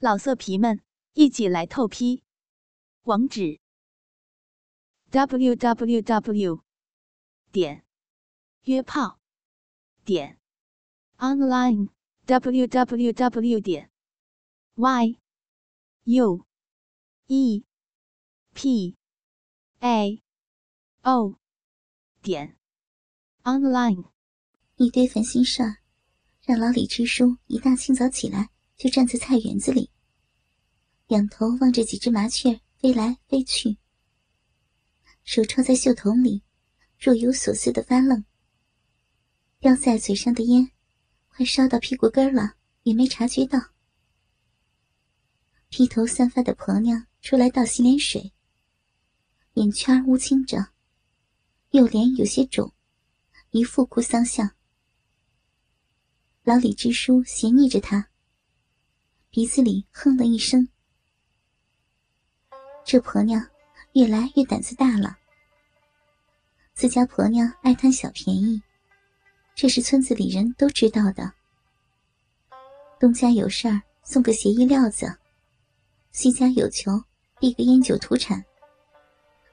[0.00, 0.80] 老色皮们，
[1.14, 2.22] 一起来透批！
[3.02, 3.58] 网址
[5.10, 6.62] ：w w w
[7.50, 7.84] 点
[8.62, 9.18] 约炮
[10.04, 10.38] 点
[11.16, 11.88] online
[12.26, 13.90] w w w 点
[14.76, 15.18] y
[16.04, 16.46] u
[17.26, 17.64] e
[18.54, 18.96] p
[19.80, 20.22] a
[21.02, 21.40] o
[22.22, 22.56] 点
[23.42, 24.04] online。
[24.76, 25.78] 一堆烦心事儿，
[26.44, 29.90] 让老李支书一大清早起来就站在菜园子里，
[31.08, 33.76] 仰头望着几只麻雀飞来飞去，
[35.24, 36.44] 手抄在袖筒里，
[36.96, 38.24] 若有所思的发愣。
[39.58, 40.70] 叼在嘴上的烟，
[41.26, 43.58] 快烧到屁股根了，也没察觉到。
[45.68, 48.32] 披头散发的婆娘出来倒洗脸水，
[49.54, 50.72] 眼圈乌青着，
[51.70, 52.72] 右脸有些肿，
[53.50, 54.54] 一副哭丧相。
[56.44, 58.08] 老李支书斜睨着他，
[59.38, 60.66] 鼻子里哼了一声。
[62.84, 63.40] 这婆娘
[63.92, 65.16] 越来越胆子大了。
[66.74, 68.60] 自家婆娘爱贪小便宜，
[69.54, 71.32] 这是村子里人都知道的。
[72.98, 75.06] 东家有事儿送个鞋衣料子，
[76.10, 76.90] 西家有求
[77.38, 78.44] 递个烟酒土产，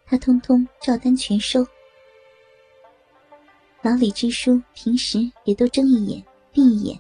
[0.08, 1.64] 他通通照单全收。
[3.84, 6.26] 老李支书平时也都睁一眼。
[6.52, 7.00] 闭一眼，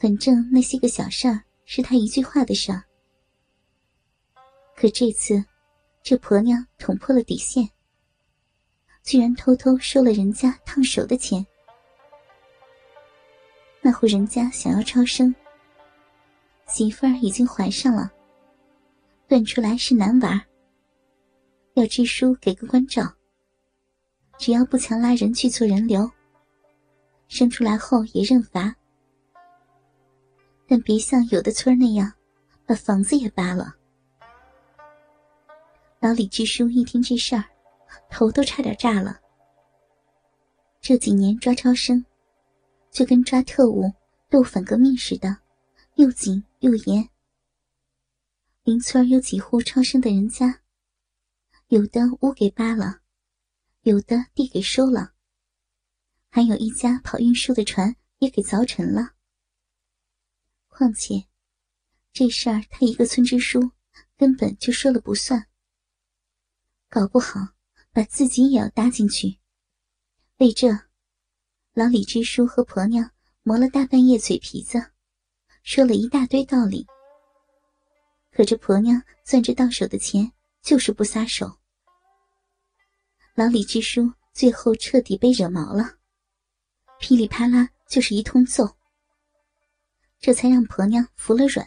[0.00, 2.82] 反正那些个小事儿是他一句话的事儿。
[4.74, 5.44] 可这次，
[6.02, 7.68] 这婆娘捅破了底线，
[9.02, 11.46] 居然偷偷收了人家烫手的钱。
[13.82, 15.34] 那户人家想要超生，
[16.66, 18.10] 媳妇儿已经怀上了，
[19.28, 20.42] 断出来是男娃，
[21.74, 23.02] 要支书给个关照，
[24.38, 26.10] 只要不强拉人去做人流。
[27.28, 28.74] 生出来后也认罚，
[30.70, 32.12] 但别像有的村那样，
[32.64, 33.74] 把房子也扒了。
[35.98, 37.44] 老李支书一听这事儿，
[38.08, 39.20] 头都差点炸了。
[40.80, 42.06] 这几年抓超生，
[42.92, 43.92] 就跟抓特务、
[44.28, 45.38] 斗反革命似的，
[45.96, 47.08] 又紧又严。
[48.62, 50.60] 邻村有几户超生的人家，
[51.66, 53.00] 有的屋给扒了，
[53.82, 55.14] 有的地给收了。
[56.28, 59.14] 还有一家跑运输的船也给凿沉了。
[60.80, 61.26] 况且，
[62.10, 63.72] 这事儿他一个村支书
[64.16, 65.46] 根本就说了不算。
[66.88, 67.48] 搞不好
[67.92, 69.38] 把自己也要搭进去。
[70.38, 70.70] 为这，
[71.74, 73.10] 老李支书和婆娘
[73.42, 74.92] 磨了大半夜嘴皮子，
[75.62, 76.86] 说了一大堆道理。
[78.32, 80.32] 可这婆娘攥着到手的钱，
[80.62, 81.58] 就是不撒手。
[83.34, 85.98] 老李支书最后彻底被惹毛了。
[87.00, 88.78] 噼里啪啦就是一通揍，
[90.20, 91.66] 这才让婆娘服了软，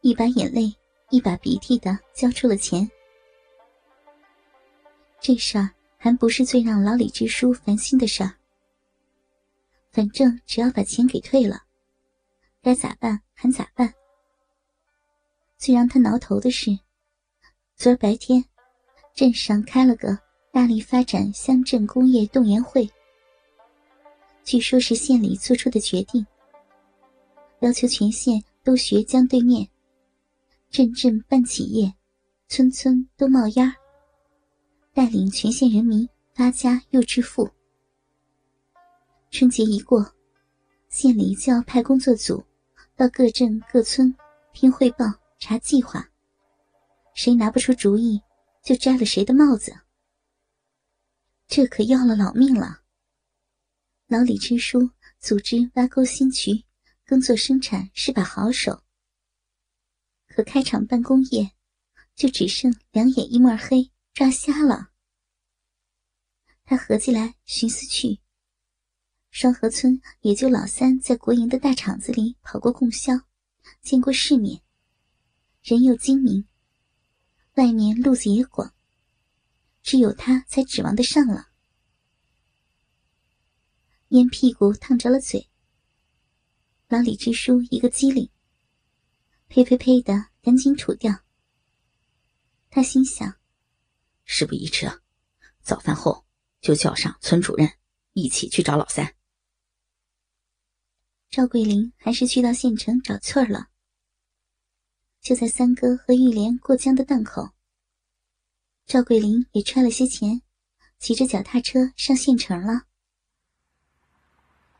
[0.00, 0.74] 一把眼泪
[1.10, 2.90] 一把鼻涕的交出了钱。
[5.20, 8.34] 这事儿还不是最让老李支书烦心的事儿。
[9.92, 11.62] 反正只要把钱给退了，
[12.60, 13.94] 该咋办还咋办。
[15.56, 16.76] 最让他挠头的是，
[17.76, 18.44] 昨儿白天，
[19.14, 20.18] 镇上开了个
[20.52, 22.88] 大力发展乡镇工业动员会。
[24.42, 26.24] 据说是县里做出的决定，
[27.60, 29.68] 要求全县都学江对面，
[30.70, 31.94] 镇镇办企业，
[32.48, 33.74] 村村都冒烟儿
[34.92, 37.50] 带领全县人民发家又致富。
[39.30, 40.14] 春节一过，
[40.88, 42.44] 县里就要派工作组
[42.94, 44.14] 到各镇各村
[44.52, 45.06] 听汇报、
[45.38, 46.08] 查计划，
[47.14, 48.20] 谁拿不出主意，
[48.62, 49.74] 就摘了谁的帽子。
[51.46, 52.80] 这可要了老命了。
[54.08, 56.64] 老李支书组织挖沟新渠，
[57.06, 58.82] 耕作生产是把好手。
[60.26, 61.52] 可开厂办工业，
[62.16, 64.90] 就只剩两眼一抹黑，抓瞎了。
[66.64, 68.18] 他合计来寻思去，
[69.30, 73.12] 双河村也就老三在国营的大厂子里跑过供销，
[73.80, 74.60] 见过世面，
[75.62, 76.48] 人又精明，
[77.54, 78.74] 外面路子也广，
[79.80, 81.50] 只有他才指望得上了。
[84.08, 85.48] 烟屁股烫着了嘴，
[86.88, 88.30] 老李支书一个机灵，
[89.48, 91.12] 呸呸呸的赶紧吐掉。
[92.70, 93.40] 他心想：
[94.24, 94.88] 事不宜迟，
[95.62, 96.24] 早饭后
[96.60, 97.68] 就叫上村主任
[98.12, 99.16] 一起去找老三。
[101.28, 103.66] 赵桂林还是去到县城找翠儿了。
[105.20, 107.50] 就在三哥和玉莲过江的档口，
[108.86, 110.40] 赵桂林也揣了些钱，
[111.00, 112.86] 骑着脚踏车上县城了。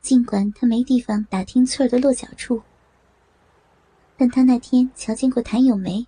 [0.06, 2.62] 尽管他没地方打听翠儿的落脚处，
[4.17, 6.06] 但他那天瞧见过谭咏梅，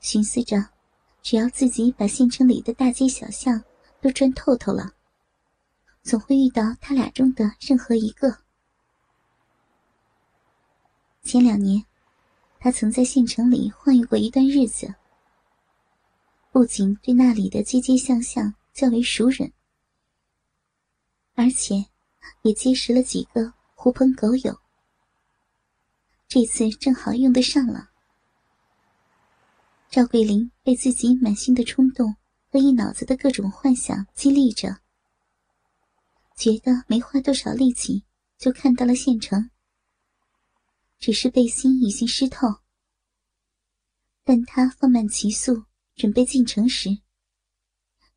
[0.00, 0.70] 寻思着，
[1.22, 3.62] 只要自己把县城里的大街小巷
[4.00, 4.90] 都转透透了，
[6.02, 8.38] 总会遇到他俩中的任何一个。
[11.22, 11.84] 前两年，
[12.58, 14.92] 他曾在县城里晃悠过一段日子，
[16.50, 19.52] 不仅对那里的街街巷巷较为熟稔，
[21.36, 21.86] 而且
[22.42, 24.58] 也结识了几个狐朋狗友。
[26.28, 27.90] 这次正好用得上了。
[29.90, 32.16] 赵桂林被自己满心的冲动
[32.48, 34.78] 和一脑子的各种幻想激励着，
[36.34, 38.04] 觉得没花多少力气
[38.38, 39.50] 就看到了县城。
[40.98, 42.46] 只是背心已经湿透，
[44.24, 45.64] 但他放慢骑速
[45.96, 46.88] 准备进城时，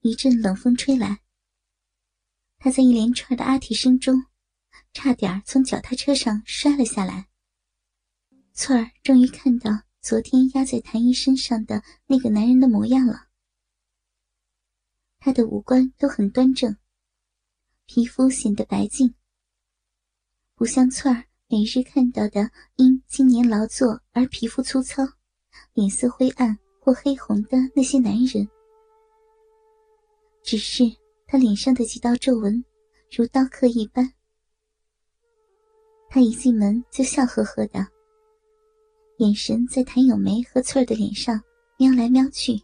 [0.02, 1.25] 一阵冷风吹来。
[2.66, 4.26] 他在一连串的阿嚏声中，
[4.92, 7.28] 差点从脚踏车上摔了下来。
[8.54, 9.70] 翠儿终于看到
[10.02, 13.28] 昨天压在谭姨身上的那个男人的模样了。
[15.20, 16.76] 他的五官都很端正，
[17.86, 19.14] 皮肤显得白净，
[20.56, 25.04] 不像翠儿每日看到的因经年劳作而皮肤粗糙、
[25.74, 28.50] 脸色灰暗或黑红的那些男人。
[30.42, 30.84] 只是
[31.28, 32.64] 他脸上的几道皱纹
[33.16, 34.12] 如刀刻一般。
[36.10, 37.86] 他一进门就笑呵呵的。
[39.18, 41.42] 眼神在谭咏梅和翠儿的脸上
[41.78, 42.62] 瞄来瞄去，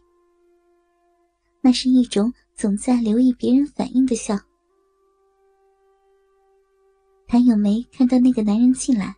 [1.60, 4.38] 那是一种总在留意别人反应的笑。
[7.26, 9.16] 谭咏梅看到那个男人进来，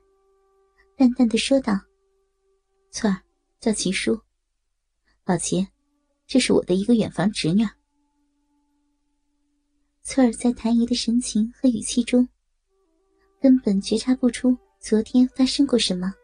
[0.97, 1.73] 淡淡的说道
[2.93, 3.21] ：“翠儿，
[3.59, 4.19] 叫齐叔。
[5.25, 5.67] 老齐，
[6.27, 7.65] 这是我的一个远房侄女。”
[10.15, 12.29] 翠儿在谭姨的神情和语气中，
[13.41, 16.15] 根本觉察不出昨天发生过什么。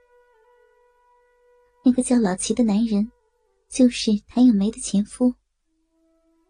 [1.85, 3.11] 那个叫老齐的男人，
[3.69, 5.35] 就是谭咏梅的前夫。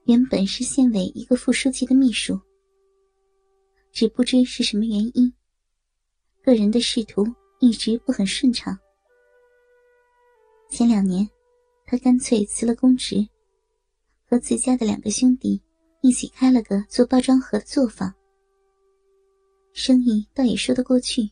[0.04, 2.38] 原本是县委一个副书记的秘书，
[3.90, 5.32] 只不知是什么原因，
[6.42, 7.26] 个人的仕途
[7.58, 8.78] 一直不很顺畅。
[10.68, 11.26] 前两年，
[11.86, 13.26] 他干脆辞了公职，
[14.28, 15.58] 和自家的两个兄弟
[16.00, 18.14] 一起开了个做包装盒的作坊，
[19.72, 21.30] 生意倒也说得过去，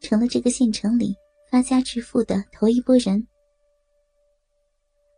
[0.00, 1.14] 成了这个县城里。
[1.50, 3.28] 发家致富的头一波人，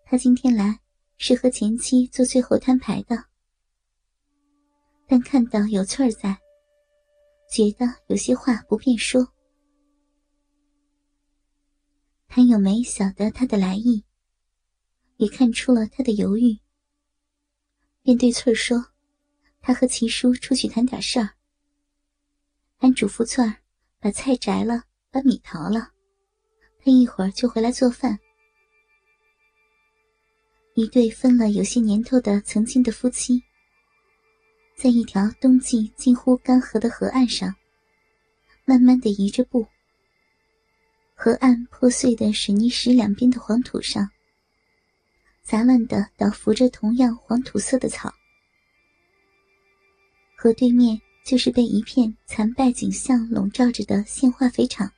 [0.05, 0.79] 他今天来
[1.17, 3.17] 是和前妻做最后摊牌的，
[5.07, 6.37] 但看到有翠儿在，
[7.51, 9.27] 觉得有些话不便说。
[12.29, 14.05] 谭咏梅晓得他的来意，
[15.17, 16.59] 也看出了他的犹豫，
[18.07, 18.87] 便对翠儿说
[19.61, 21.31] ：“他和齐叔出去谈点事儿，
[22.77, 23.57] 还嘱咐翠儿
[23.99, 25.91] 把菜摘了，把米淘了。”
[26.79, 28.17] 他一会儿就回来做饭。
[30.75, 33.43] 一对分了有些年头的曾经的夫妻，
[34.77, 37.53] 在一条冬季近乎干涸的河岸上，
[38.65, 39.67] 慢慢的移着步。
[41.17, 44.09] 河岸破碎的水泥石两边的黄土上，
[45.47, 48.13] 杂乱的倒伏着同样黄土色的草。
[50.37, 54.91] 河对面就是被一片残败景象笼罩着的县化肥厂。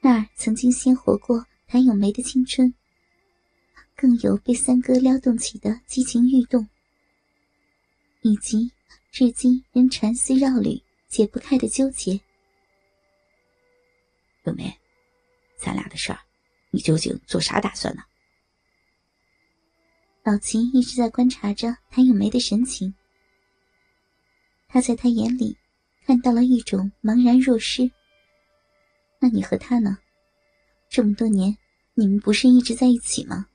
[0.00, 2.74] 那儿曾经鲜活过谭咏梅的青春，
[3.94, 6.66] 更有被三哥撩动起的激情欲动，
[8.22, 8.68] 以及
[9.12, 12.20] 至今仍缠丝绕缕、解不开的纠结。
[14.42, 14.76] 咏梅，
[15.56, 16.18] 咱俩的事儿，
[16.72, 18.02] 你究竟做啥打算呢？
[20.24, 22.94] 老秦一直在观察着谭咏梅的神情，
[24.68, 25.56] 他在他眼里
[26.06, 27.90] 看到了一种茫然若失。
[29.18, 29.98] 那你和他呢？
[30.88, 31.56] 这么多年，
[31.94, 33.48] 你们不是一直在一起吗？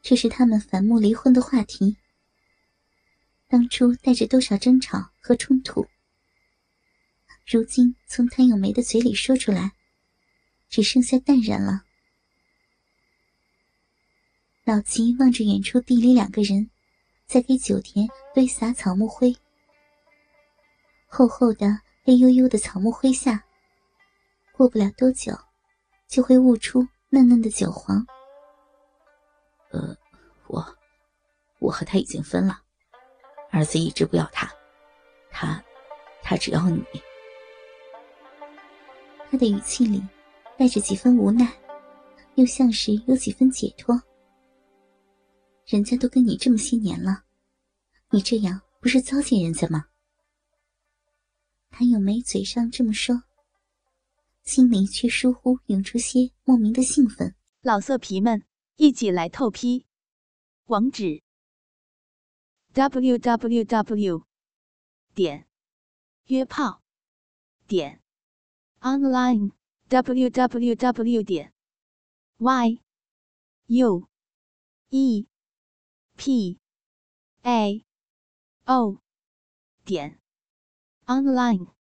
[0.00, 1.98] 这是他们反目离婚的话题。
[3.48, 5.86] 当初带着多少争吵和冲突，
[7.46, 9.72] 如今从谭咏梅的嘴里说出来，
[10.70, 11.85] 只剩下淡然了。
[14.66, 16.68] 老齐望着远处地里两个人，
[17.24, 18.04] 在给酒田
[18.34, 19.32] 堆撒草木灰。
[21.06, 21.68] 厚厚的
[22.02, 23.44] 黑黝黝的草木灰下。
[24.50, 25.32] 过不了多久，
[26.08, 28.04] 就会悟出嫩嫩的韭黄。
[29.70, 29.96] 呃，
[30.48, 30.66] 我，
[31.60, 32.58] 我和他已经分了，
[33.52, 34.52] 儿子一直不要他，
[35.30, 35.62] 他，
[36.24, 36.82] 他只要你。
[39.30, 40.02] 他的语气里
[40.58, 41.48] 带着几分无奈，
[42.34, 43.96] 又像是有几分解脱。
[45.66, 47.24] 人家都跟你这么些年了，
[48.10, 49.86] 你这样不是糟践人家吗？
[51.70, 53.24] 谭咏梅嘴上这么说。
[54.44, 57.34] 心里却疏忽涌出些莫名的兴奋。
[57.62, 58.44] 老色皮们，
[58.76, 59.86] 一起来透批！
[60.66, 61.24] 网址
[62.72, 64.24] ：w w w
[65.16, 65.48] 点
[66.26, 66.80] 约炮
[67.66, 68.00] 点
[68.78, 69.50] online
[69.88, 71.52] w w w 点
[72.38, 72.80] y
[73.66, 74.08] u
[74.90, 75.26] e
[76.16, 76.58] p
[77.42, 77.84] a
[78.66, 79.00] o
[79.84, 80.18] 点
[81.06, 81.75] online。